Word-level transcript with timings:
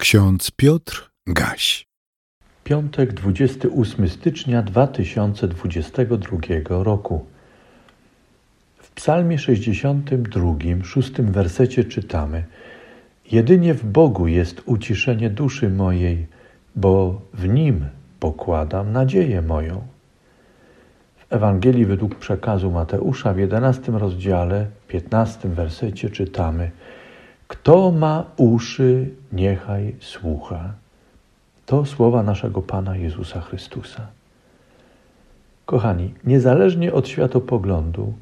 Ksiądz 0.00 0.50
Piotr 0.50 1.10
Gaś. 1.26 1.86
Piątek 2.64 3.12
28 3.12 4.08
stycznia 4.08 4.62
2022 4.62 6.38
roku. 6.68 7.26
W 8.78 8.90
Psalmie 8.90 9.38
62, 9.38 10.54
szóstym 10.84 11.32
wersecie 11.32 11.84
czytamy: 11.84 12.44
Jedynie 13.32 13.74
w 13.74 13.84
Bogu 13.84 14.26
jest 14.26 14.62
uciszenie 14.66 15.30
duszy 15.30 15.70
mojej, 15.70 16.26
bo 16.76 17.20
w 17.34 17.48
nim 17.48 17.86
pokładam 18.20 18.92
nadzieję 18.92 19.42
moją. 19.42 19.86
W 21.16 21.32
Ewangelii 21.32 21.86
według 21.86 22.14
przekazu 22.14 22.70
Mateusza 22.70 23.34
w 23.34 23.38
11 23.38 23.92
rozdziale, 23.92 24.66
15 24.88 25.48
wersecie 25.48 26.10
czytamy: 26.10 26.70
kto 27.50 27.90
ma 27.90 28.24
uszy, 28.36 29.10
niechaj 29.32 29.94
słucha. 30.00 30.74
To 31.66 31.84
słowa 31.84 32.22
naszego 32.22 32.62
Pana 32.62 32.96
Jezusa 32.96 33.40
Chrystusa. 33.40 34.06
Kochani, 35.66 36.14
niezależnie 36.24 36.92
od 36.92 37.08
światopoglądu, 37.08 38.12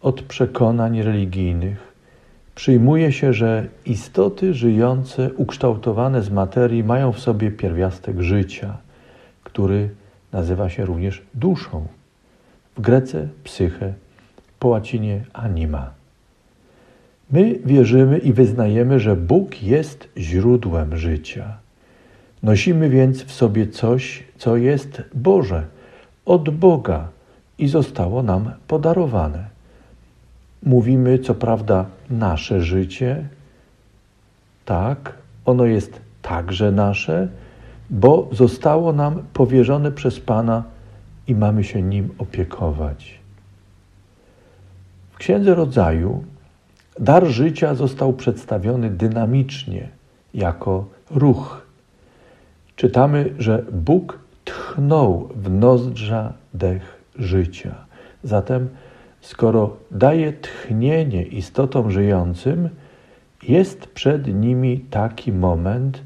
od 0.00 0.22
przekonań 0.22 1.02
religijnych, 1.02 1.92
przyjmuje 2.54 3.12
się, 3.12 3.32
że 3.32 3.68
istoty 3.86 4.54
żyjące, 4.54 5.32
ukształtowane 5.32 6.22
z 6.22 6.30
materii, 6.30 6.84
mają 6.84 7.12
w 7.12 7.20
sobie 7.20 7.50
pierwiastek 7.50 8.20
życia, 8.20 8.76
który 9.44 9.88
nazywa 10.32 10.68
się 10.68 10.84
również 10.84 11.22
duszą. 11.34 11.86
W 12.76 12.80
grece 12.80 13.28
psyche, 13.44 13.94
po 14.58 14.68
łacinie 14.68 15.24
anima. 15.32 15.95
My 17.30 17.58
wierzymy 17.64 18.18
i 18.18 18.32
wyznajemy, 18.32 19.00
że 19.00 19.16
Bóg 19.16 19.62
jest 19.62 20.08
źródłem 20.16 20.96
życia. 20.96 21.56
Nosimy 22.42 22.88
więc 22.88 23.24
w 23.24 23.32
sobie 23.32 23.66
coś, 23.66 24.24
co 24.38 24.56
jest 24.56 25.02
Boże, 25.14 25.66
od 26.24 26.50
Boga 26.50 27.08
i 27.58 27.68
zostało 27.68 28.22
nam 28.22 28.50
podarowane. 28.68 29.48
Mówimy, 30.62 31.18
co 31.18 31.34
prawda, 31.34 31.86
nasze 32.10 32.60
życie, 32.60 33.28
tak, 34.64 35.14
ono 35.44 35.64
jest 35.64 36.00
także 36.22 36.72
nasze, 36.72 37.28
bo 37.90 38.28
zostało 38.32 38.92
nam 38.92 39.22
powierzone 39.32 39.92
przez 39.92 40.20
Pana 40.20 40.62
i 41.26 41.34
mamy 41.34 41.64
się 41.64 41.82
nim 41.82 42.08
opiekować. 42.18 43.18
W 45.10 45.16
Księdze 45.16 45.54
Rodzaju 45.54 46.24
Dar 46.98 47.26
życia 47.26 47.74
został 47.74 48.12
przedstawiony 48.12 48.90
dynamicznie, 48.90 49.88
jako 50.34 50.84
ruch. 51.10 51.66
Czytamy, 52.76 53.34
że 53.38 53.64
Bóg 53.72 54.18
tchnął 54.44 55.28
w 55.34 55.50
nozdrza 55.50 56.32
dech 56.54 57.02
życia. 57.18 57.74
Zatem, 58.24 58.68
skoro 59.20 59.76
daje 59.90 60.32
tchnienie 60.32 61.22
istotom 61.22 61.90
żyjącym, 61.90 62.68
jest 63.42 63.86
przed 63.86 64.34
nimi 64.34 64.80
taki 64.80 65.32
moment, 65.32 66.02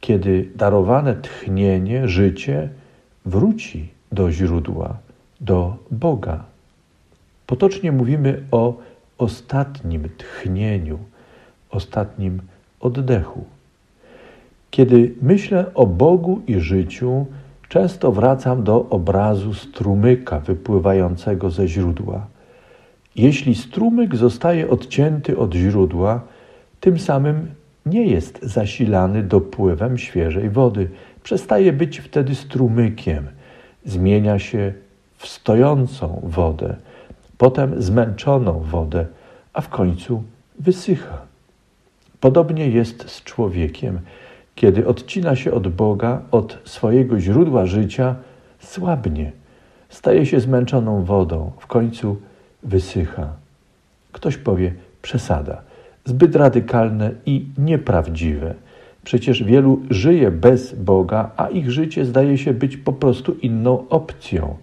kiedy 0.00 0.48
darowane 0.54 1.14
tchnienie, 1.16 2.08
życie 2.08 2.68
wróci 3.26 3.88
do 4.12 4.32
źródła, 4.32 4.96
do 5.40 5.76
Boga. 5.90 6.44
Potocznie 7.46 7.92
mówimy 7.92 8.42
o 8.50 8.74
ostatnim 9.18 10.08
tchnieniu, 10.18 10.98
ostatnim 11.70 12.42
oddechu. 12.80 13.44
Kiedy 14.70 15.14
myślę 15.22 15.74
o 15.74 15.86
Bogu 15.86 16.42
i 16.46 16.60
życiu, 16.60 17.26
często 17.68 18.12
wracam 18.12 18.64
do 18.64 18.88
obrazu 18.90 19.54
strumyka 19.54 20.40
wypływającego 20.40 21.50
ze 21.50 21.68
źródła. 21.68 22.26
Jeśli 23.16 23.54
strumyk 23.54 24.16
zostaje 24.16 24.70
odcięty 24.70 25.38
od 25.38 25.54
źródła, 25.54 26.20
tym 26.80 26.98
samym 26.98 27.46
nie 27.86 28.06
jest 28.06 28.42
zasilany 28.42 29.22
dopływem 29.22 29.98
świeżej 29.98 30.50
wody. 30.50 30.88
Przestaje 31.22 31.72
być 31.72 31.98
wtedy 31.98 32.34
strumykiem, 32.34 33.26
zmienia 33.84 34.38
się 34.38 34.72
w 35.16 35.26
stojącą 35.26 36.20
wodę 36.24 36.76
potem 37.38 37.82
zmęczoną 37.82 38.60
wodę, 38.60 39.06
a 39.52 39.60
w 39.60 39.68
końcu 39.68 40.22
wysycha. 40.58 41.18
Podobnie 42.20 42.68
jest 42.68 43.10
z 43.10 43.22
człowiekiem. 43.22 43.98
Kiedy 44.54 44.86
odcina 44.86 45.36
się 45.36 45.52
od 45.52 45.68
Boga, 45.68 46.22
od 46.30 46.58
swojego 46.64 47.20
źródła 47.20 47.66
życia, 47.66 48.14
słabnie, 48.58 49.32
staje 49.88 50.26
się 50.26 50.40
zmęczoną 50.40 51.04
wodą, 51.04 51.50
w 51.58 51.66
końcu 51.66 52.16
wysycha. 52.62 53.28
Ktoś 54.12 54.36
powie 54.36 54.74
przesada, 55.02 55.62
zbyt 56.04 56.36
radykalne 56.36 57.10
i 57.26 57.46
nieprawdziwe. 57.58 58.54
Przecież 59.04 59.42
wielu 59.42 59.82
żyje 59.90 60.30
bez 60.30 60.74
Boga, 60.74 61.30
a 61.36 61.48
ich 61.48 61.70
życie 61.70 62.04
zdaje 62.04 62.38
się 62.38 62.54
być 62.54 62.76
po 62.76 62.92
prostu 62.92 63.32
inną 63.32 63.88
opcją 63.88 64.56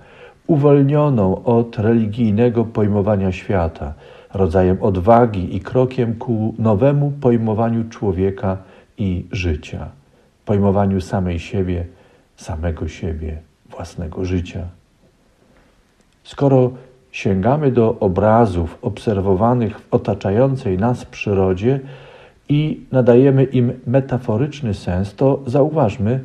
uwolnioną 0.48 1.44
od 1.44 1.80
religijnego 1.80 2.66
pojmowania 2.66 3.32
świata, 3.32 3.94
rodzajem 4.34 4.78
odwagi 4.82 5.56
i 5.56 5.60
krokiem 5.60 6.16
ku 6.16 6.56
nowemu 6.60 7.12
pojmowaniu 7.12 7.90
człowieka 7.90 8.58
i 8.98 9.26
życia, 9.32 9.90
pojmowaniu 10.46 11.02
samej 11.02 11.40
siebie, 11.40 11.86
samego 12.36 12.88
siebie, 12.88 13.38
własnego 13.70 14.26
życia. 14.26 14.68
Skoro 16.24 16.72
sięgamy 17.12 17.72
do 17.72 18.00
obrazów 18.00 18.78
obserwowanych 18.82 19.80
w 19.80 19.94
otaczającej 19.94 20.78
nas 20.78 21.06
przyrodzie 21.06 21.80
i 22.50 22.82
nadajemy 22.92 23.44
im 23.44 23.74
metaforyczny 23.88 24.74
sens, 24.74 25.16
to 25.16 25.40
zauważmy, 25.46 26.20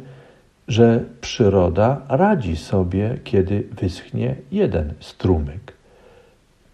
że 0.68 1.04
przyroda 1.20 2.00
radzi 2.08 2.56
sobie, 2.56 3.18
kiedy 3.24 3.64
wyschnie 3.72 4.34
jeden 4.52 4.92
strumyk. 5.00 5.72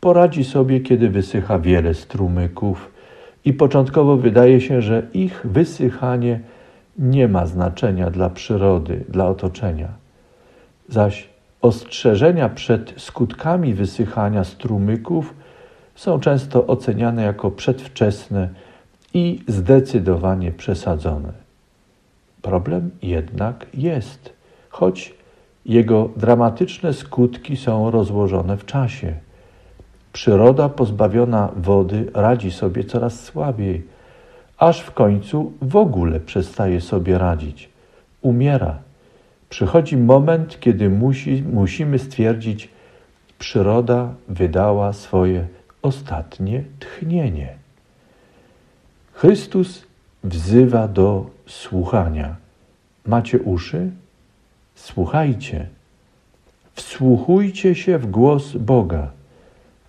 Poradzi 0.00 0.44
sobie, 0.44 0.80
kiedy 0.80 1.08
wysycha 1.08 1.58
wiele 1.58 1.94
strumyków, 1.94 2.94
i 3.44 3.52
początkowo 3.52 4.16
wydaje 4.16 4.60
się, 4.60 4.82
że 4.82 5.06
ich 5.14 5.40
wysychanie 5.44 6.40
nie 6.98 7.28
ma 7.28 7.46
znaczenia 7.46 8.10
dla 8.10 8.30
przyrody, 8.30 9.04
dla 9.08 9.28
otoczenia. 9.28 9.88
Zaś 10.88 11.28
ostrzeżenia 11.62 12.48
przed 12.48 12.94
skutkami 12.96 13.74
wysychania 13.74 14.44
strumyków 14.44 15.34
są 15.94 16.20
często 16.20 16.66
oceniane 16.66 17.22
jako 17.22 17.50
przedwczesne 17.50 18.48
i 19.14 19.40
zdecydowanie 19.48 20.52
przesadzone. 20.52 21.43
Problem 22.44 22.90
jednak 23.02 23.66
jest, 23.74 24.32
choć 24.68 25.14
jego 25.66 26.08
dramatyczne 26.16 26.92
skutki 26.92 27.56
są 27.56 27.90
rozłożone 27.90 28.56
w 28.56 28.64
czasie. 28.64 29.14
Przyroda 30.12 30.68
pozbawiona 30.68 31.52
wody 31.56 32.10
radzi 32.14 32.50
sobie 32.50 32.84
coraz 32.84 33.22
słabiej, 33.22 33.82
aż 34.58 34.80
w 34.80 34.90
końcu 34.90 35.52
w 35.62 35.76
ogóle 35.76 36.20
przestaje 36.20 36.80
sobie 36.80 37.18
radzić. 37.18 37.68
Umiera. 38.22 38.78
Przychodzi 39.48 39.96
moment, 39.96 40.60
kiedy 40.60 40.90
musi, 40.90 41.42
musimy 41.52 41.98
stwierdzić, 41.98 42.68
przyroda 43.38 44.14
wydała 44.28 44.92
swoje 44.92 45.46
ostatnie 45.82 46.64
tchnienie. 46.80 47.54
Chrystus 49.12 49.93
wzywa 50.24 50.88
do 50.88 51.26
słuchania. 51.46 52.36
Macie 53.06 53.38
uszy? 53.38 53.90
Słuchajcie. 54.74 55.66
Wsłuchujcie 56.74 57.74
się 57.74 57.98
w 57.98 58.06
głos 58.06 58.56
Boga. 58.56 59.10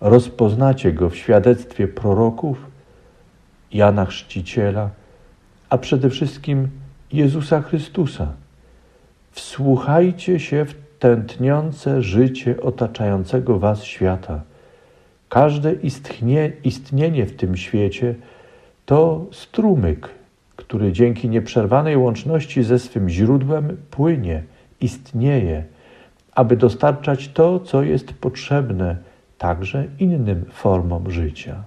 Rozpoznacie 0.00 0.92
go 0.92 1.10
w 1.10 1.16
świadectwie 1.16 1.88
proroków, 1.88 2.66
Jana 3.72 4.06
Chrzciciela, 4.06 4.90
a 5.68 5.78
przede 5.78 6.10
wszystkim 6.10 6.68
Jezusa 7.12 7.62
Chrystusa. 7.62 8.32
Wsłuchajcie 9.32 10.40
się 10.40 10.64
w 10.64 10.74
tętniące 10.98 12.02
życie 12.02 12.60
otaczającego 12.62 13.58
Was 13.58 13.84
świata. 13.84 14.42
Każde 15.28 15.72
istnie, 15.72 16.52
istnienie 16.64 17.26
w 17.26 17.36
tym 17.36 17.56
świecie 17.56 18.14
to 18.86 19.26
strumyk 19.32 20.08
który 20.56 20.92
dzięki 20.92 21.28
nieprzerwanej 21.28 21.96
łączności 21.96 22.62
ze 22.62 22.78
swym 22.78 23.08
źródłem 23.08 23.76
płynie, 23.90 24.42
istnieje, 24.80 25.64
aby 26.34 26.56
dostarczać 26.56 27.28
to, 27.28 27.60
co 27.60 27.82
jest 27.82 28.12
potrzebne 28.12 28.96
także 29.38 29.84
innym 29.98 30.44
formom 30.50 31.10
życia. 31.10 31.62